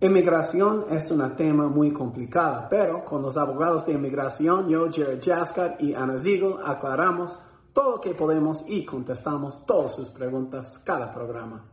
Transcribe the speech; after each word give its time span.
Inmigración 0.00 0.86
es 0.92 1.10
un 1.10 1.34
tema 1.34 1.66
muy 1.66 1.92
complicado, 1.92 2.68
pero 2.70 3.04
con 3.04 3.20
los 3.20 3.36
abogados 3.36 3.84
de 3.84 3.94
inmigración, 3.94 4.68
yo, 4.68 4.88
Jared 4.92 5.20
Jaskar 5.20 5.76
y 5.80 5.92
Ana 5.92 6.16
Ziegel, 6.16 6.54
aclaramos 6.64 7.36
todo 7.72 7.96
lo 7.96 8.00
que 8.00 8.14
podemos 8.14 8.64
y 8.68 8.84
contestamos 8.84 9.66
todas 9.66 9.96
sus 9.96 10.08
preguntas 10.10 10.78
cada 10.78 11.12
programa. 11.12 11.68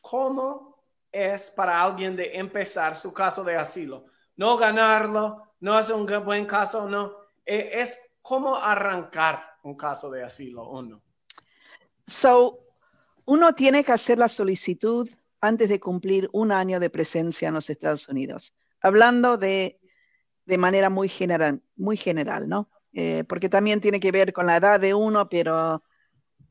¿Cómo 0.00 0.84
es 1.10 1.50
para 1.50 1.82
alguien 1.82 2.14
de 2.14 2.36
empezar 2.36 2.94
su 2.94 3.12
caso 3.12 3.42
de 3.42 3.56
asilo? 3.56 4.04
No 4.36 4.56
ganarlo, 4.56 5.54
no 5.58 5.76
es 5.76 5.90
un 5.90 6.06
buen 6.24 6.46
caso, 6.46 6.88
no. 6.88 7.14
Eh, 7.44 7.70
es 7.72 7.98
cómo 8.22 8.54
arrancar 8.54 9.42
un 9.64 9.76
caso 9.76 10.08
de 10.08 10.22
asilo 10.22 10.62
o 10.62 10.82
no. 10.82 11.02
So, 12.06 12.60
uno 13.24 13.52
tiene 13.56 13.82
que 13.82 13.90
hacer 13.90 14.18
la 14.18 14.28
solicitud 14.28 15.10
antes 15.40 15.68
de 15.68 15.80
cumplir 15.80 16.28
un 16.32 16.52
año 16.52 16.80
de 16.80 16.90
presencia 16.90 17.48
en 17.48 17.54
los 17.54 17.70
Estados 17.70 18.08
Unidos. 18.08 18.54
Hablando 18.80 19.36
de, 19.36 19.78
manera 20.58 20.90
muy 20.90 21.08
general, 21.08 21.62
muy 21.76 21.96
general 21.96 22.48
¿no? 22.48 22.70
Eh, 22.92 23.24
porque 23.28 23.48
también 23.48 23.80
tiene 23.80 24.00
que 24.00 24.12
ver 24.12 24.32
con 24.32 24.46
la 24.46 24.56
edad 24.56 24.80
de 24.80 24.94
uno, 24.94 25.28
pero 25.28 25.82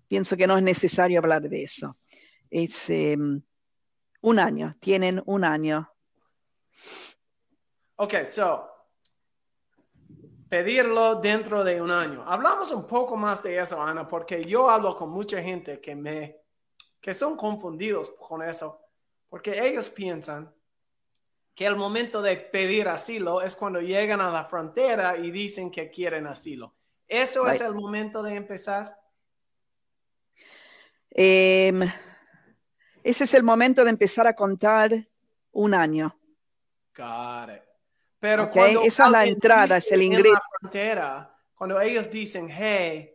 pienso 0.07 0.37
que 0.37 0.47
no 0.47 0.57
es 0.57 0.63
necesario 0.63 1.19
hablar 1.19 1.41
de 1.41 1.63
eso. 1.63 1.91
Es 2.49 2.89
em, 2.89 3.41
un 4.21 4.39
año, 4.39 4.75
tienen 4.79 5.21
un 5.25 5.43
año. 5.43 5.91
Ok, 7.95 8.25
so, 8.25 8.69
pedirlo 10.49 11.15
dentro 11.15 11.63
de 11.63 11.81
un 11.81 11.91
año. 11.91 12.23
Hablamos 12.25 12.71
un 12.71 12.85
poco 12.85 13.17
más 13.17 13.41
de 13.41 13.59
eso, 13.59 13.81
Ana, 13.81 14.07
porque 14.07 14.43
yo 14.43 14.69
hablo 14.69 14.95
con 14.95 15.09
mucha 15.09 15.41
gente 15.41 15.81
que 15.81 15.95
me 15.95 16.44
que 17.05 17.13
son 17.13 17.37
confundidos 17.37 18.09
con 18.19 18.41
eso, 18.41 18.81
porque 19.29 19.63
ellos 19.63 19.91
piensan 19.91 20.51
que 21.53 21.67
el 21.67 21.75
momento 21.75 22.19
de 22.19 22.35
pedir 22.35 22.87
asilo 22.87 23.43
es 23.43 23.55
cuando 23.55 23.79
llegan 23.79 24.21
a 24.21 24.31
la 24.31 24.45
frontera 24.45 25.15
y 25.15 25.29
dicen 25.29 25.69
que 25.69 25.91
quieren 25.91 26.25
asilo. 26.25 26.73
¿Eso 27.07 27.47
es 27.47 27.61
el 27.61 27.75
momento 27.75 28.23
de 28.23 28.35
empezar? 28.35 28.99
Em, 31.11 31.83
ese 33.03 33.25
es 33.25 33.33
el 33.35 33.43
momento 33.43 33.83
de 33.83 33.91
empezar 33.91 34.25
a 34.25 34.35
contar 34.35 35.07
un 35.51 35.75
año. 35.75 36.19
Got 36.97 37.49
it. 37.55 37.61
Pero 38.19 38.49
cuando 38.49 38.81
esa 38.81 39.05
es 39.05 39.11
la 39.11 39.25
entrada, 39.25 39.77
es 39.77 39.91
el 39.91 40.01
ingreso. 40.01 40.41
frontera, 40.59 41.37
cuando 41.53 41.79
ellos 41.79 42.09
dicen, 42.09 42.49
hey, 42.49 43.13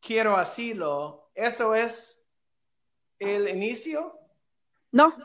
quiero 0.00 0.36
asilo, 0.36 1.30
eso 1.32 1.76
es 1.76 2.19
el 3.20 3.48
inicio? 3.48 4.18
No, 4.90 5.16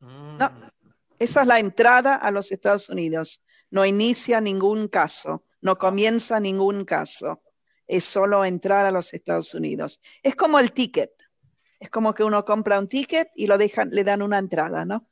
mm. 0.00 0.38
no. 0.38 0.72
Esa 1.18 1.42
es 1.42 1.46
la 1.46 1.58
entrada 1.58 2.14
a 2.14 2.30
los 2.30 2.52
Estados 2.52 2.88
Unidos. 2.88 3.42
No 3.70 3.84
inicia 3.84 4.40
ningún 4.40 4.88
caso, 4.88 5.44
no 5.60 5.76
comienza 5.76 6.40
ningún 6.40 6.84
caso. 6.84 7.42
Es 7.86 8.04
solo 8.04 8.44
entrar 8.44 8.86
a 8.86 8.90
los 8.90 9.12
Estados 9.12 9.54
Unidos. 9.54 10.00
Es 10.22 10.34
como 10.34 10.58
el 10.58 10.72
ticket. 10.72 11.12
Es 11.78 11.90
como 11.90 12.14
que 12.14 12.24
uno 12.24 12.44
compra 12.44 12.78
un 12.78 12.88
ticket 12.88 13.28
y 13.34 13.46
lo 13.46 13.58
dejan, 13.58 13.90
le 13.90 14.04
dan 14.04 14.22
una 14.22 14.38
entrada, 14.38 14.84
¿no? 14.84 15.08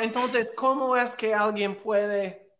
entonces, 0.00 0.52
¿cómo 0.56 0.96
es 0.96 1.14
que 1.14 1.32
alguien 1.32 1.76
puede 1.76 2.50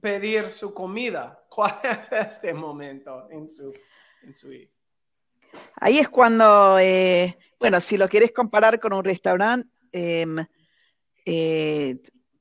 pedir 0.00 0.52
su 0.52 0.72
comida? 0.72 1.44
¿Cuál 1.50 1.80
es 1.82 2.28
este 2.28 2.54
momento 2.54 3.28
en 3.30 3.48
su, 3.48 3.72
en 4.22 4.34
su 4.34 4.52
Ahí 5.76 5.98
es 5.98 6.08
cuando, 6.08 6.78
eh, 6.78 7.36
bueno, 7.58 7.80
si 7.80 7.96
lo 7.96 8.08
quieres 8.08 8.32
comparar 8.32 8.80
con 8.80 8.92
un 8.92 9.04
restaurante, 9.04 9.68
em, 9.92 10.44
eh, 11.24 11.98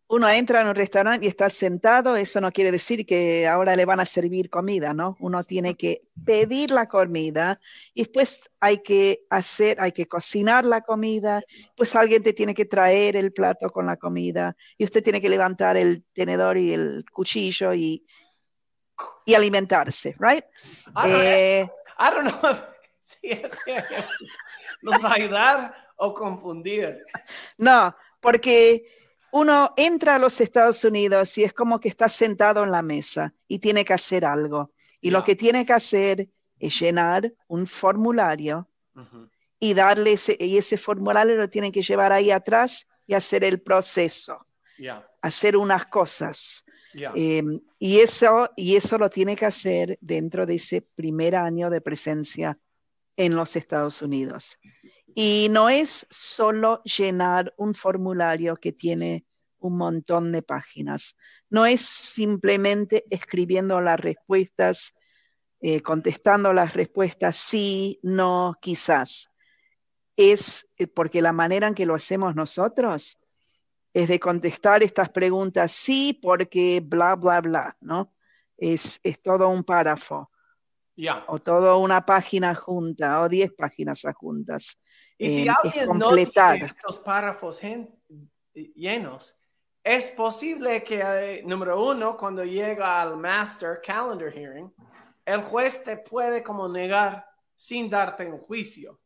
uno 0.07 0.29
entra 0.29 0.61
en 0.61 0.67
un 0.67 0.75
restaurante 0.75 1.25
y 1.25 1.29
está 1.29 1.49
sentado, 1.49 2.15
eso 2.15 2.39
no 2.39 2.51
quiere 2.51 2.71
decir 2.71 3.05
que 3.05 3.47
ahora 3.47 3.75
le 3.75 3.85
van 3.85 3.99
a 3.99 4.05
servir 4.05 4.51
comida, 4.51 4.94
¿no? 4.94 5.17
Uno 5.19 5.44
tiene 5.44 5.75
que 5.75 6.03
pedir 6.23 6.69
la 6.69 6.88
comida 6.88 7.59
y 7.94 8.03
después 8.03 8.39
hay 8.59 8.83
que 8.83 9.25
hacer, 9.31 9.77
hay 9.79 9.91
que 9.91 10.07
cocinar 10.07 10.63
la 10.63 10.81
comida, 10.81 11.41
pues 11.75 11.95
alguien 11.95 12.21
te 12.21 12.33
tiene 12.33 12.53
que 12.53 12.65
traer 12.65 13.15
el 13.15 13.33
plato 13.33 13.71
con 13.71 13.88
la 13.88 13.97
comida 13.97 14.55
y 14.77 14.83
usted 14.83 15.03
tiene 15.03 15.19
que 15.19 15.29
levantar 15.29 15.75
el 15.75 16.03
tenedor 16.13 16.57
y 16.57 16.73
el 16.73 17.03
cuchillo 17.11 17.73
y, 17.73 18.05
y 19.25 19.33
alimentarse, 19.33 20.15
right? 20.19 20.45
I 20.95 22.11
don't 22.11 22.29
know 22.29 22.51
eh, 22.51 22.75
Sí, 23.05 23.39
¿Nos 24.81 25.03
va 25.03 25.11
a 25.11 25.13
ayudar 25.13 25.75
o 25.97 26.11
confundir? 26.11 27.05
No, 27.55 27.95
porque 28.19 28.83
uno 29.31 29.73
entra 29.77 30.16
a 30.16 30.19
los 30.19 30.41
Estados 30.41 30.83
Unidos 30.83 31.38
y 31.38 31.44
es 31.44 31.53
como 31.53 31.79
que 31.79 31.88
está 31.88 32.09
sentado 32.09 32.63
en 32.63 32.71
la 32.71 32.81
mesa 32.81 33.31
y 33.47 33.59
tiene 33.59 33.85
que 33.85 33.94
hacer 33.94 34.25
algo. 34.25 34.71
Y 35.01 35.11
lo 35.11 35.23
que 35.23 35.35
tiene 35.35 35.63
que 35.67 35.73
hacer 35.73 36.27
es 36.59 36.79
llenar 36.79 37.31
un 37.47 37.67
formulario 37.67 38.67
y 39.59 39.75
darle 39.75 40.13
ese, 40.13 40.35
y 40.39 40.57
ese 40.57 40.75
formulario 40.75 41.35
lo 41.35 41.47
tiene 41.47 41.71
que 41.71 41.83
llevar 41.83 42.11
ahí 42.11 42.31
atrás 42.31 42.88
y 43.05 43.13
hacer 43.13 43.44
el 43.44 43.61
proceso. 43.61 44.47
Hacer 45.21 45.57
unas 45.57 45.85
cosas. 45.85 46.65
Em, 47.13 47.61
y, 47.77 47.99
eso, 47.99 48.49
y 48.55 48.75
eso 48.77 48.97
lo 48.97 49.11
tiene 49.11 49.35
que 49.35 49.45
hacer 49.45 49.99
dentro 50.01 50.47
de 50.47 50.55
ese 50.55 50.81
primer 50.81 51.35
año 51.35 51.69
de 51.69 51.81
presencia 51.81 52.57
en 53.17 53.35
los 53.35 53.55
Estados 53.55 54.01
Unidos. 54.01 54.57
Y 55.13 55.47
no 55.49 55.69
es 55.69 56.05
solo 56.09 56.81
llenar 56.83 57.53
un 57.57 57.73
formulario 57.73 58.57
que 58.57 58.73
tiene 58.73 59.25
un 59.59 59.77
montón 59.77 60.31
de 60.31 60.41
páginas. 60.41 61.15
No 61.49 61.65
es 61.65 61.81
simplemente 61.81 63.05
escribiendo 63.09 63.79
las 63.81 63.99
respuestas, 63.99 64.93
eh, 65.61 65.81
contestando 65.81 66.53
las 66.53 66.73
respuestas 66.73 67.37
sí, 67.37 67.99
no, 68.03 68.57
quizás. 68.61 69.31
Es 70.17 70.67
eh, 70.77 70.87
porque 70.87 71.21
la 71.21 71.33
manera 71.33 71.67
en 71.67 71.75
que 71.75 71.85
lo 71.85 71.95
hacemos 71.95 72.35
nosotros 72.35 73.17
es 73.93 74.09
de 74.09 74.19
contestar 74.19 74.83
estas 74.83 75.09
preguntas 75.09 75.71
sí, 75.71 76.19
porque 76.21 76.81
bla, 76.85 77.15
bla, 77.15 77.39
bla, 77.39 77.77
¿no? 77.79 78.13
Es, 78.57 78.99
es 79.03 79.21
todo 79.21 79.47
un 79.47 79.63
párrafo. 79.63 80.29
O 81.28 81.39
toda 81.39 81.75
una 81.75 82.06
página 82.06 82.56
junta 82.56 83.22
o 83.22 83.29
diez 83.29 83.51
páginas 83.53 84.03
juntas. 84.16 84.79
Y 85.17 85.29
si 85.29 85.47
alguien 85.47 85.97
no 85.97 86.13
tiene 86.13 86.66
estos 86.66 87.00
párrafos 87.00 87.61
llenos, 88.53 89.35
es 89.83 90.09
posible 90.09 90.83
que, 90.83 91.01
eh, 91.03 91.44
número 91.45 91.83
uno, 91.83 92.17
cuando 92.17 92.44
llega 92.44 93.01
al 93.01 93.17
Master 93.17 93.79
Calendar 93.85 94.31
Hearing, 94.33 94.73
el 95.25 95.41
juez 95.44 95.83
te 95.83 95.97
puede 95.97 96.41
como 96.44 96.67
negar 96.67 97.25
sin 97.56 97.89
darte 97.89 98.25
un 98.25 98.39
juicio. 98.39 99.00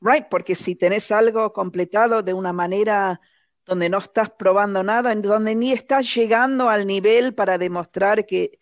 Right, 0.00 0.26
porque 0.28 0.54
si 0.54 0.74
tenés 0.74 1.10
algo 1.12 1.52
completado 1.52 2.22
de 2.22 2.34
una 2.34 2.52
manera 2.52 3.20
donde 3.64 3.88
no 3.88 3.98
estás 3.98 4.30
probando 4.30 4.82
nada, 4.82 5.12
en 5.12 5.22
donde 5.22 5.54
ni 5.54 5.72
estás 5.72 6.12
llegando 6.14 6.68
al 6.68 6.86
nivel 6.86 7.34
para 7.34 7.58
demostrar 7.58 8.26
que 8.26 8.58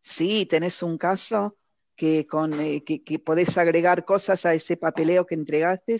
Sí, 0.00 0.46
tenés 0.46 0.82
un 0.82 0.98
caso 0.98 1.56
que, 1.96 2.26
con, 2.26 2.60
eh, 2.60 2.84
que, 2.84 3.18
podés 3.18 3.58
agregar 3.58 4.04
cosas 4.04 4.46
a 4.46 4.54
ese 4.54 4.76
papeleo 4.76 5.26
que 5.26 5.34
entregaste. 5.34 5.96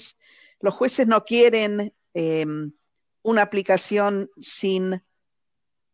Los 0.61 0.75
jueces 0.75 1.07
no 1.07 1.25
quieren 1.25 1.93
em, 2.15 2.73
una 3.23 3.43
aplicación 3.43 4.31
sin 4.41 5.03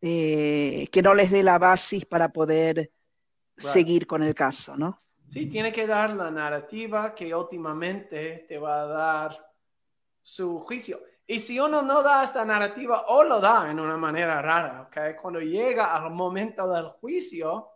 eh, 0.01 0.87
que 0.91 1.01
no 1.01 1.15
les 1.15 1.31
dé 1.31 1.41
la 1.41 1.57
base 1.57 2.05
para 2.07 2.29
poder 2.29 2.91
seguir 3.57 4.05
con 4.05 4.21
el 4.21 4.35
caso, 4.35 4.77
¿no? 4.77 5.01
Sí, 5.29 5.47
tiene 5.47 5.71
que 5.71 5.87
dar 5.87 6.13
la 6.13 6.29
narrativa 6.29 7.13
que 7.15 7.33
últimamente 7.33 8.45
te 8.47 8.57
va 8.57 8.83
a 8.83 8.85
dar 8.85 9.51
su 10.21 10.59
juicio. 10.59 11.01
Y 11.27 11.39
si 11.39 11.59
uno 11.59 11.81
no 11.81 12.03
da 12.03 12.23
esta 12.23 12.45
narrativa 12.45 13.05
o 13.07 13.23
lo 13.23 13.39
da 13.41 13.71
en 13.71 13.79
una 13.79 13.97
manera 13.97 14.41
rara, 14.41 14.83
¿ok? 14.83 15.19
Cuando 15.19 15.39
llega 15.39 15.95
al 15.95 16.11
momento 16.11 16.69
del 16.69 16.85
juicio, 16.89 17.71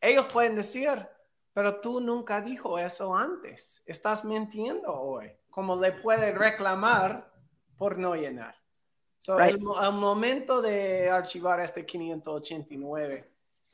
ellos 0.00 0.26
pueden 0.26 0.56
decir, 0.56 1.06
pero 1.52 1.80
tú 1.80 2.00
nunca 2.00 2.40
dijo 2.40 2.78
eso 2.78 3.14
antes. 3.14 3.82
Estás 3.84 4.24
mintiendo 4.24 4.92
hoy. 4.92 5.30
Como 5.50 5.76
le 5.76 5.92
puede 5.92 6.32
reclamar 6.32 7.30
por 7.76 7.98
no 7.98 8.14
llenar. 8.14 8.54
So, 9.18 9.38
el, 9.38 9.60
momento 9.60 10.62
de 10.62 11.10
archivar 11.10 11.60
este 11.60 11.84
589. 11.84 13.30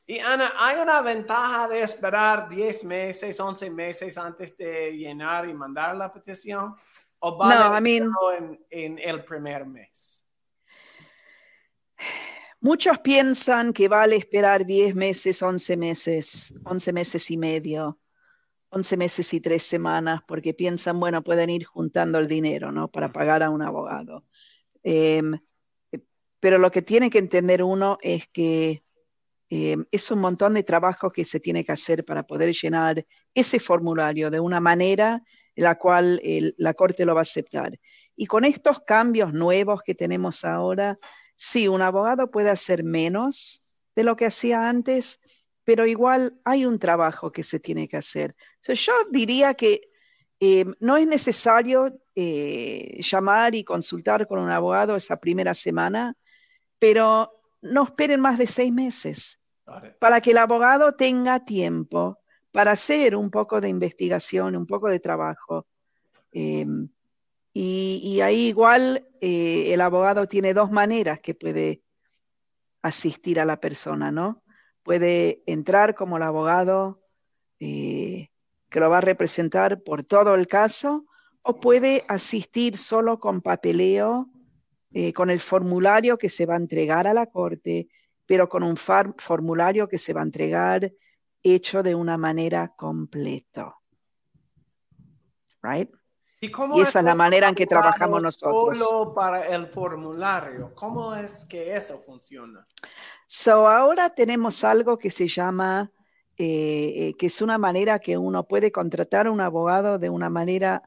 Y 0.07 0.19
Ana, 0.19 0.53
¿hay 0.59 0.81
una 0.81 1.01
ventaja 1.03 1.69
de 1.69 1.83
esperar 1.83 2.49
10 2.49 2.85
meses, 2.85 3.39
11 3.39 3.71
meses 3.71 4.19
antes 4.19 4.57
de 4.57 4.91
llenar 4.93 5.49
y 5.49 5.55
mandar 5.55 5.95
la 5.97 6.13
petición? 6.13 6.75
¿O 7.21 7.39
va 7.39 7.79
en, 7.79 8.67
en 8.71 8.99
el 8.99 9.25
primer 9.25 9.67
mes? 9.67 10.26
Muchos 12.67 12.99
piensan 12.99 13.73
que 13.73 13.87
vale 13.87 14.17
esperar 14.17 14.67
10 14.67 14.97
meses, 14.97 15.41
11 15.41 15.77
meses, 15.77 16.53
11 16.65 16.93
meses 16.93 17.31
y 17.31 17.37
medio. 17.37 18.01
11 18.71 18.97
meses 18.97 19.33
y 19.35 19.41
tres 19.41 19.63
semanas 19.63 20.23
porque 20.27 20.53
piensan, 20.53 20.99
bueno, 20.99 21.23
pueden 21.23 21.49
ir 21.49 21.65
juntando 21.65 22.19
el 22.19 22.27
dinero, 22.27 22.73
¿no? 22.73 22.89
Para 22.89 23.13
pagar 23.13 23.45
a 23.45 23.51
un 23.51 23.63
abogado. 23.63 24.25
Em, 24.83 25.39
pero 26.41 26.59
lo 26.59 26.73
que 26.73 26.83
tiene 26.83 27.09
que 27.09 27.19
entender 27.19 27.63
uno 27.63 27.99
es 28.03 28.27
que 28.27 28.83
em, 29.49 29.85
es 29.93 30.11
un 30.11 30.19
montón 30.19 30.55
de 30.55 30.65
trabajo 30.65 31.11
que 31.11 31.25
se 31.25 31.39
tiene 31.39 31.65
que 31.65 31.71
hacer 31.71 32.05
para 32.05 32.27
poder 32.27 32.53
llenar 32.53 33.07
ese 33.33 33.61
formulario 33.61 34.29
de 34.29 34.41
una 34.41 34.59
manera 34.59 35.23
en 35.55 35.63
la 35.63 35.77
cual 35.77 36.21
la 36.57 36.75
Corte 36.75 37.05
lo 37.05 37.15
va 37.15 37.21
a 37.21 37.23
aceptar. 37.23 37.79
Y 38.17 38.27
con 38.27 38.45
estos 38.45 38.81
cambios 38.81 39.33
nuevos 39.33 39.83
que 39.85 39.95
tenemos 39.95 40.45
ahora, 40.45 40.99
sí, 41.37 41.69
un 41.69 41.83
abogado 41.83 42.31
puede 42.31 42.51
hacer 42.51 42.85
menos 42.85 43.63
de 43.95 44.05
lo 44.05 44.17
que 44.17 44.27
hacía 44.27 44.69
antes, 44.69 45.21
pero 45.65 45.87
igual 45.87 46.39
hay 46.45 46.67
un 46.67 46.79
trabajo 46.79 47.33
que 47.33 47.43
se 47.43 47.61
tiene 47.61 47.89
que 47.89 47.97
hacer. 47.97 48.35
yo 48.63 48.93
diría 49.11 49.55
que 49.55 49.89
em, 50.41 50.75
no 50.81 50.97
es 50.97 51.07
necesario 51.07 51.99
eh, 52.15 53.01
llamar 53.01 53.55
y 53.55 53.65
consultar 53.65 54.27
con 54.27 54.39
un 54.39 54.51
abogado 54.51 54.97
esa 54.97 55.19
primera 55.19 55.55
semana, 55.55 56.15
pero 56.79 57.43
no 57.63 57.85
esperen 57.85 58.21
más 58.21 58.39
de 58.39 58.47
seis 58.47 58.73
meses 58.73 59.41
para 59.99 60.21
que 60.21 60.31
el 60.31 60.39
abogado 60.39 60.95
tenga 60.95 61.45
tiempo 61.45 62.21
para 62.53 62.73
hacer 62.73 63.17
un 63.17 63.31
poco 63.31 63.61
de 63.61 63.69
investigación, 63.69 64.57
un 64.57 64.67
poco 64.67 64.89
de 64.89 65.01
trabajo. 65.01 65.67
Em, 66.33 66.89
y, 67.59 68.21
ahí 68.21 68.49
igual 68.49 69.07
eh, 69.21 69.73
el 69.73 69.81
abogado 69.81 70.27
tiene 70.27 70.53
dos 70.53 70.71
maneras 70.71 71.21
que 71.21 71.35
puede 71.35 71.83
asistir 72.83 73.41
a 73.41 73.45
la 73.45 73.59
persona, 73.61 74.11
¿no? 74.11 74.43
puede 74.87 75.43
entrar 75.47 75.97
como 75.97 76.17
el 76.17 76.23
abogado 76.23 77.03
eh, 77.59 78.29
que 78.69 78.79
lo 78.79 78.89
va 78.89 78.99
a 78.99 79.01
representar 79.01 79.83
por 79.83 80.05
todo 80.05 80.37
el 80.37 80.47
caso 80.47 81.07
o 81.43 81.59
puede 81.59 82.05
asistir 82.07 82.79
solo 82.79 83.19
con 83.19 83.41
papeleo, 83.41 84.31
eh, 84.93 85.13
con 85.13 85.31
el 85.31 85.41
formulario 85.41 86.19
que 86.19 86.29
se 86.29 86.47
va 86.47 86.55
a 86.55 86.59
entregar 86.59 87.09
a 87.09 87.15
la 87.15 87.27
corte, 87.27 87.89
pero 88.27 88.49
con 88.49 88.63
un 88.63 88.77
formulario 88.77 89.89
que 89.89 89.99
se 89.99 90.13
va 90.13 90.21
a 90.21 90.25
entregar 90.25 90.93
hecho 91.43 91.83
de 91.83 91.97
una 91.97 92.17
manera 92.17 92.73
completa. 92.77 93.75
Right? 95.63 95.91
¿Y, 96.41 96.51
esa 96.81 96.99
es 96.99 97.05
la 97.05 97.15
manera 97.15 97.49
en 97.49 97.55
que 97.55 97.67
trabajamos 97.67 98.23
nosotros. 98.23 98.79
Solo 98.79 99.15
para 99.15 99.47
el 99.47 99.69
formulario. 99.69 100.75
¿Cómo 100.75 101.15
es 101.15 101.47
que 101.47 101.75
eso 101.75 101.99
funciona? 101.99 102.67
So 103.27 103.67
ahora 103.67 104.11
tenemos 104.11 104.63
algo 104.63 104.99
que 104.99 105.11
se 105.11 105.29
llama, 105.29 105.91
eh, 106.37 106.93
eh, 106.97 107.15
que 107.19 107.27
es 107.27 107.41
una 107.41 107.57
manera 107.57 107.99
que 107.99 108.19
uno 108.19 108.47
puede 108.47 108.71
contratar 108.71 109.27
a 109.27 109.31
un 109.31 109.41
abogado 109.41 109.99
de 109.99 110.11
una 110.11 110.29
manera 110.29 110.83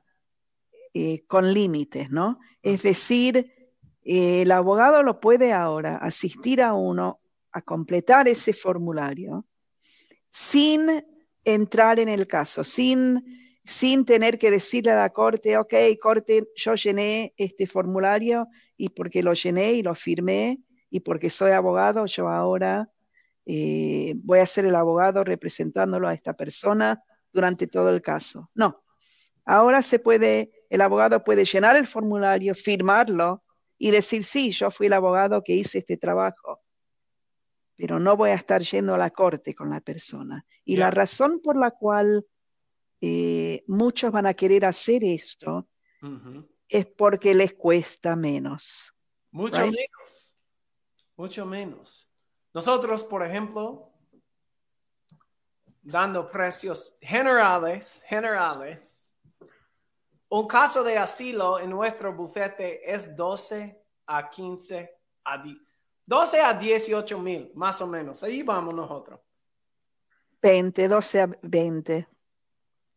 eh, 0.94 1.26
con 1.26 1.52
límites, 1.52 2.12
¿no? 2.12 2.40
Es 2.62 2.84
decir, 2.84 3.74
el 4.04 4.52
abogado 4.52 5.02
lo 5.02 5.20
puede 5.20 5.52
ahora 5.52 5.98
asistir 5.98 6.62
a 6.62 6.74
uno 6.74 7.20
a 7.52 7.62
completar 7.64 8.28
ese 8.28 8.54
formulario 8.54 9.46
sin 10.30 11.04
entrar 11.44 12.00
en 12.00 12.10
el 12.10 12.28
caso, 12.28 12.64
sin, 12.64 13.24
sin 13.70 14.04
tener 14.04 14.40
que 14.40 14.50
decirle 14.50 14.92
a 14.92 14.96
la 14.96 15.12
corte, 15.12 15.56
ok, 15.56 15.76
corte, 16.02 16.50
yo 16.56 16.74
llené 16.74 17.36
este 17.38 17.68
formulario 17.68 18.48
y 18.76 18.90
porque 18.90 19.22
lo 19.22 19.34
llené 19.34 19.74
y 19.74 19.84
lo 19.84 19.94
firmé, 19.94 20.60
y 20.90 21.02
porque 21.02 21.30
soy 21.30 21.52
abogado, 21.52 22.08
yo 22.08 22.28
ahora 22.30 22.90
eh, 23.46 24.14
voy 24.24 24.40
a 24.40 24.48
ser 24.48 24.66
el 24.66 24.74
abogado 24.74 25.24
representándolo 25.24 26.08
a 26.08 26.16
esta 26.16 26.34
persona 26.34 27.04
durante 27.32 27.68
todo 27.68 27.90
el 27.90 28.02
caso. 28.02 28.50
No, 28.56 28.84
ahora 29.46 29.84
se 29.84 30.00
puede, 30.00 30.52
el 30.72 30.82
abogado 30.82 31.24
puede 31.24 31.46
llenar 31.46 31.76
el 31.76 31.86
formulario, 31.86 32.56
firmarlo 32.56 33.44
y 33.78 33.92
decir, 33.92 34.24
sí, 34.24 34.52
yo 34.52 34.72
fui 34.72 34.88
el 34.88 34.94
abogado 34.94 35.44
que 35.44 35.54
hice 35.54 35.78
este 35.78 35.96
trabajo, 35.96 36.60
pero 37.76 38.00
no 38.00 38.18
voy 38.18 38.32
a 38.32 38.36
estar 38.36 38.64
yendo 38.64 38.96
a 38.96 38.98
la 38.98 39.12
corte 39.12 39.54
con 39.54 39.70
la 39.70 39.80
persona. 39.80 40.44
Y 40.66 40.78
la 40.78 40.90
razón 40.90 41.40
por 41.40 41.56
la 41.56 41.70
cual 41.70 42.26
eh, 43.02 43.64
muchos 43.68 44.12
van 44.12 44.26
a 44.26 44.34
querer 44.34 44.66
hacer 44.66 45.04
esto 45.04 45.68
es 46.68 46.86
porque 46.86 47.34
les 47.34 47.54
cuesta 47.54 48.16
menos. 48.16 48.94
Mucho 49.32 49.62
menos 49.62 50.30
mucho 51.20 51.46
menos. 51.46 52.10
Nosotros, 52.54 53.04
por 53.04 53.26
ejemplo, 53.26 53.92
dando 55.82 56.32
precios 56.32 56.96
generales, 57.02 58.02
generales, 58.08 59.14
un 60.30 60.48
caso 60.48 60.82
de 60.82 60.98
asilo 60.98 61.60
en 61.60 61.72
nuestro 61.72 62.14
bufete 62.14 62.90
es 62.90 63.14
12 63.18 63.84
a 64.08 64.30
15 64.30 64.98
a 65.26 65.44
12 66.06 66.42
a 66.42 66.54
18 66.54 67.20
mil, 67.20 67.52
más 67.54 67.82
o 67.82 67.88
menos. 67.88 68.24
Ahí 68.24 68.42
vamos 68.42 68.74
nosotros. 68.74 69.20
20, 70.42 70.88
12 70.88 71.22
a 71.22 71.30
20. 71.42 72.08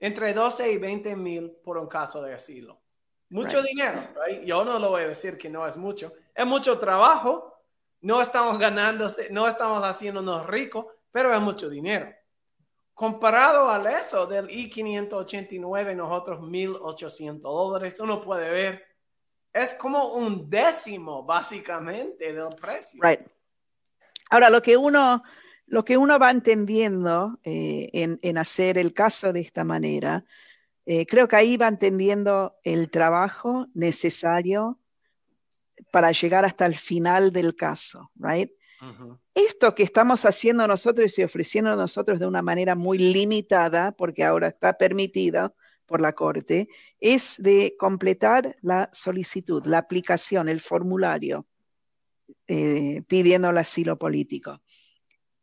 Entre 0.02 0.34
12 0.34 0.72
y 0.72 0.78
20 0.78 1.14
mil 1.14 1.52
por 1.62 1.78
un 1.78 1.86
caso 1.86 2.20
de 2.22 2.34
asilo. 2.34 2.82
Mucho 3.28 3.62
dinero, 3.62 4.02
Yo 4.44 4.64
no 4.64 4.80
lo 4.80 4.90
voy 4.90 5.02
a 5.04 5.08
decir 5.08 5.38
que 5.38 5.48
no 5.48 5.64
es 5.64 5.76
mucho. 5.76 6.12
Es 6.34 6.44
mucho 6.44 6.80
trabajo, 6.80 7.56
no 8.00 8.20
estamos 8.20 8.58
ganando, 8.58 9.06
no 9.30 9.46
estamos 9.46 9.80
haciéndonos 9.84 10.44
ricos, 10.48 10.86
pero 11.12 11.32
es 11.32 11.40
mucho 11.40 11.70
dinero. 11.70 12.12
Comparado 12.92 13.70
al 13.70 13.86
eso 13.86 14.26
del 14.26 14.50
I-589, 14.50 15.94
nosotros 15.94 16.40
1.800 16.40 17.40
dólares, 17.40 18.00
uno 18.00 18.20
puede 18.20 18.50
ver, 18.50 18.84
es 19.52 19.72
como 19.74 20.14
un 20.14 20.50
décimo 20.50 21.22
básicamente 21.22 22.32
del 22.32 22.48
precio. 22.60 23.00
Right. 23.00 23.20
Ahora, 24.30 24.50
lo 24.50 24.60
que 24.60 24.76
uno, 24.76 25.22
lo 25.72 25.86
que 25.86 25.96
uno 25.96 26.18
va 26.18 26.30
entendiendo 26.30 27.40
eh, 27.44 28.18
en, 28.20 28.36
hacer 28.36 28.76
el 28.76 28.92
caso 28.92 29.32
de 29.32 29.40
esta 29.40 29.64
manera, 29.64 30.22
eh, 30.84 31.06
creo 31.06 31.26
que 31.26 31.36
ahí 31.36 31.56
va 31.56 31.66
entendiendo 31.66 32.56
el 32.62 32.90
trabajo 32.90 33.66
necesario 33.72 34.78
para 35.90 36.12
llegar 36.12 36.44
hasta 36.44 36.66
el 36.66 36.76
final 36.76 37.32
del 37.32 37.56
caso, 37.56 38.10
right? 38.16 38.50
Esto 39.34 39.74
que 39.74 39.84
estamos 39.84 40.26
haciendo 40.26 40.66
nosotros 40.66 41.18
y 41.18 41.22
ofreciendo 41.22 41.74
nosotros 41.74 42.18
de 42.18 42.26
una 42.26 42.42
manera 42.42 42.74
muy 42.74 42.98
limitada, 42.98 43.92
porque 43.92 44.24
ahora 44.24 44.48
está 44.48 44.76
permitida 44.76 45.54
por 45.86 46.02
la 46.02 46.12
Corte, 46.12 46.68
es 47.00 47.36
de 47.38 47.76
completar 47.78 48.56
la 48.60 48.90
solicitud, 48.92 49.64
la 49.64 49.78
aplicación, 49.78 50.50
el 50.50 50.60
formulario 50.60 51.46
eh, 52.46 53.02
pidiendo 53.08 53.48
el 53.48 53.56
asilo 53.56 53.96
político. 53.96 54.60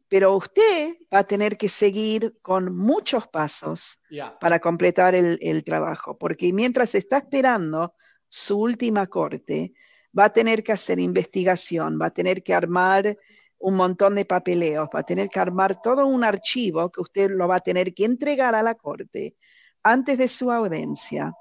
Pero 0.09 0.35
usted 0.35 0.97
va 1.13 1.19
a 1.19 1.23
tener 1.23 1.57
que 1.57 1.69
seguir 1.69 2.35
con 2.41 2.75
muchos 2.75 3.27
pasos 3.27 4.01
para 4.41 4.59
completar 4.59 5.15
el 5.15 5.63
trabajo, 5.63 6.17
porque 6.17 6.51
mientras 6.51 6.95
está 6.95 7.19
esperando 7.19 7.93
su 8.27 8.59
última 8.59 9.07
corte, 9.07 9.73
va 10.17 10.25
a 10.25 10.33
tener 10.33 10.63
que 10.63 10.71
hacer 10.71 10.99
investigación, 10.99 11.99
va 12.01 12.07
a 12.07 12.13
tener 12.13 12.43
que 12.43 12.53
armar 12.53 13.17
un 13.59 13.75
montón 13.75 14.15
de 14.15 14.25
papeleos, 14.25 14.89
va 14.93 15.01
a 15.01 15.03
tener 15.03 15.29
que 15.29 15.39
armar 15.39 15.81
todo 15.81 16.05
un 16.05 16.23
archivo 16.23 16.89
que 16.91 17.01
usted 17.01 17.29
lo 17.29 17.47
va 17.47 17.57
a 17.57 17.59
tener 17.59 17.93
que 17.93 18.05
entregar 18.05 18.55
a 18.55 18.63
la 18.63 18.75
corte 18.75 19.35
antes 19.83 20.17
de 20.17 20.27
su 20.27 20.51
audiencia. 20.51 21.33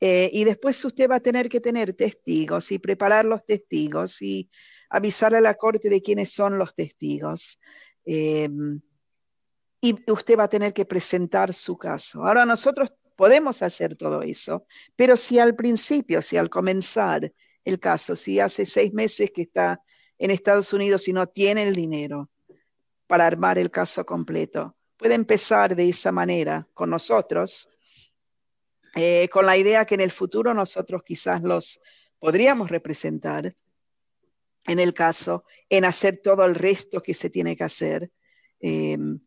Eh, 0.00 0.28
y 0.32 0.44
después 0.44 0.84
usted 0.84 1.08
va 1.08 1.16
a 1.16 1.20
tener 1.20 1.48
que 1.48 1.60
tener 1.60 1.94
testigos 1.94 2.70
y 2.70 2.78
preparar 2.78 3.24
los 3.24 3.44
testigos 3.44 4.20
y 4.20 4.50
avisarle 4.90 5.38
a 5.38 5.40
la 5.40 5.54
corte 5.54 5.88
de 5.88 6.02
quiénes 6.02 6.32
son 6.32 6.58
los 6.58 6.74
testigos. 6.74 7.58
Eh, 8.06 8.48
y 9.80 10.10
usted 10.10 10.38
va 10.38 10.44
a 10.44 10.48
tener 10.48 10.72
que 10.72 10.86
presentar 10.86 11.52
su 11.52 11.76
caso. 11.76 12.24
Ahora 12.24 12.46
nosotros 12.46 12.90
podemos 13.14 13.62
hacer 13.62 13.96
todo 13.96 14.22
eso, 14.22 14.64
pero 14.96 15.16
si 15.16 15.38
al 15.38 15.54
principio, 15.54 16.22
si 16.22 16.36
al 16.36 16.48
comenzar 16.48 17.30
el 17.66 17.78
caso. 17.80 18.16
Si 18.16 18.40
hace 18.40 18.64
seis 18.64 18.94
meses 18.94 19.30
que 19.32 19.42
está 19.42 19.82
en 20.18 20.30
Estados 20.30 20.72
Unidos 20.72 21.06
y 21.08 21.12
no 21.12 21.26
tiene 21.26 21.64
el 21.64 21.74
dinero 21.74 22.30
para 23.06 23.26
armar 23.26 23.58
el 23.58 23.70
caso 23.70 24.06
completo, 24.06 24.76
puede 24.96 25.14
empezar 25.14 25.76
de 25.76 25.90
esa 25.90 26.10
manera 26.12 26.66
con 26.72 26.88
nosotros, 26.88 27.68
eh, 28.94 29.28
con 29.28 29.44
la 29.44 29.56
idea 29.56 29.84
que 29.84 29.96
en 29.96 30.00
el 30.00 30.10
futuro 30.10 30.54
nosotros 30.54 31.02
quizás 31.04 31.42
los 31.42 31.80
podríamos 32.18 32.70
representar 32.70 33.54
en 34.66 34.78
el 34.78 34.94
caso, 34.94 35.44
en 35.68 35.84
hacer 35.84 36.18
todo 36.18 36.44
el 36.44 36.54
resto 36.54 37.02
que 37.02 37.14
se 37.14 37.30
tiene 37.30 37.56
que 37.56 37.64
hacer. 37.64 38.10
Em, 38.60 39.20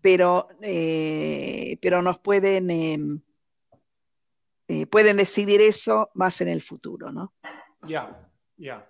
pero, 0.00 0.48
eh, 0.62 1.78
pero 1.80 2.02
nos 2.02 2.18
pueden 2.18 2.70
em, 2.70 3.20
eh, 4.72 4.86
pueden 4.86 5.16
decidir 5.16 5.60
eso 5.60 6.10
más 6.14 6.40
en 6.40 6.46
el 6.46 6.62
futuro, 6.62 7.10
¿no? 7.10 7.34
Ya, 7.88 8.30
ya. 8.56 8.88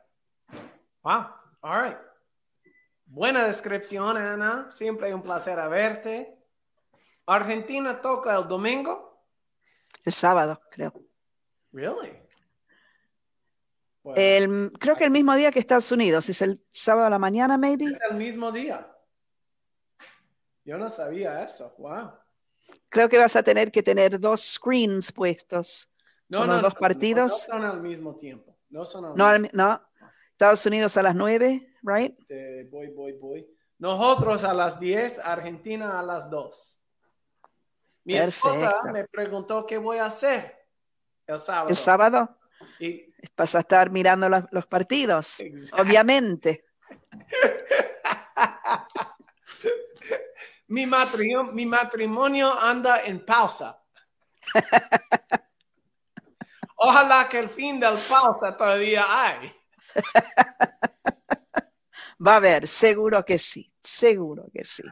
Wow, 1.03 1.29
all 1.63 1.83
right. 1.83 1.97
Buena 3.07 3.47
descripción, 3.47 4.19
Ana. 4.19 4.71
Siempre 4.71 5.15
un 5.15 5.23
placer 5.23 5.57
verte. 5.71 6.37
Argentina 7.25 7.99
toca 7.99 8.37
el 8.37 8.47
domingo. 8.47 9.25
El 10.05 10.13
sábado, 10.13 10.61
creo. 10.71 10.93
Really? 11.73 12.13
Bueno, 14.03 14.21
El, 14.21 14.73
creo 14.79 14.97
que 14.97 15.05
el 15.05 15.11
mismo 15.11 15.35
día 15.35 15.51
que 15.51 15.59
Estados 15.59 15.93
Unidos, 15.93 16.29
es 16.29 16.41
el 16.43 16.63
sábado 16.71 17.07
a 17.07 17.11
la 17.11 17.19
mañana, 17.19 17.59
maybe. 17.59 17.87
es 17.87 17.99
el 18.11 18.17
mismo 18.17 18.51
día. 18.51 18.91
Yo 20.65 20.79
no 20.79 20.89
sabía 20.89 21.43
eso. 21.43 21.75
Wow. 21.79 22.13
Creo 22.89 23.09
que 23.09 23.19
vas 23.19 23.37
a 23.37 23.43
tener 23.43 23.71
que 23.71 23.83
tener 23.83 24.19
dos 24.19 24.41
screens 24.55 25.13
puestos. 25.13 25.89
No, 26.29 26.41
no, 26.41 26.55
los 26.55 26.63
dos 26.63 26.75
no, 26.75 26.81
partidos. 26.81 27.47
No, 27.49 27.55
son 27.55 27.65
al 27.65 27.81
mismo 27.81 28.17
tiempo. 28.17 28.57
No 28.71 28.85
son 28.85 29.05
al 29.05 29.15
No, 29.17 29.39
mismo 29.39 29.49
no. 29.53 29.83
Estados 30.33 30.65
Unidos 30.65 30.97
a 30.97 31.03
las 31.03 31.15
nueve, 31.15 31.75
right? 31.83 32.19
Este, 32.21 32.65
voy, 32.71 32.89
voy, 32.89 33.13
voy. 33.13 33.47
Nosotros 33.79 34.45
a 34.45 34.55
las 34.55 34.79
10, 34.79 35.19
Argentina 35.21 35.99
a 35.99 36.03
las 36.03 36.29
2. 36.29 36.81
Mi 38.05 38.17
esposa 38.17 38.75
me 38.93 39.07
preguntó 39.09 39.67
qué 39.67 39.79
voy 39.79 39.99
a 39.99 40.07
hacer 40.07 40.55
el 41.27 41.39
sábado. 41.39 41.69
El 41.69 41.77
sábado 41.77 42.39
Y 42.79 43.10
vas 43.37 43.55
a 43.55 43.61
estar 43.61 43.91
mirando 43.91 44.29
los, 44.29 44.45
los 44.51 44.67
partidos, 44.67 45.39
Exacto. 45.41 45.83
obviamente. 45.83 46.65
mi, 50.69 50.87
matrimonio, 50.87 51.53
mi 51.53 51.67
matrimonio 51.67 52.59
anda 52.59 53.05
en 53.05 53.25
pausa. 53.25 53.81
Ojalá 56.77 57.29
que 57.29 57.39
el 57.39 57.51
fin 57.51 57.79
del 57.79 57.95
pausa 58.09 58.57
todavía 58.57 59.05
hay. 59.09 59.53
Va 62.27 62.35
a 62.35 62.37
haber, 62.37 62.67
seguro 62.67 63.25
que 63.25 63.39
sí, 63.39 63.73
seguro 63.81 64.47
que 64.53 64.65
sí. 64.65 64.83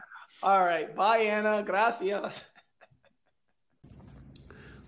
All 0.41 0.67
right, 0.67 0.95
bye 0.95 1.31
Ana, 1.31 1.61
gracias. 1.61 2.51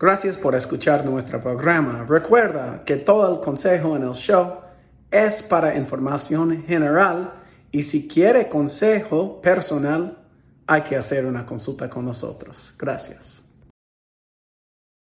Gracias 0.02 0.36
por 0.36 0.56
escuchar 0.56 1.04
nuestro 1.04 1.40
programa. 1.40 2.04
Recuerda 2.08 2.82
que 2.84 2.96
todo 2.96 3.32
el 3.32 3.40
consejo 3.40 3.94
en 3.94 4.02
el 4.02 4.14
show 4.14 4.54
es 5.12 5.44
para 5.44 5.76
información 5.76 6.64
general 6.66 7.34
y 7.70 7.84
si 7.84 8.08
quiere 8.08 8.48
consejo 8.48 9.40
personal 9.40 10.18
hay 10.66 10.82
que 10.82 10.96
hacer 10.96 11.24
una 11.24 11.46
consulta 11.46 11.88
con 11.88 12.04
nosotros. 12.04 12.74
Gracias. 12.76 13.41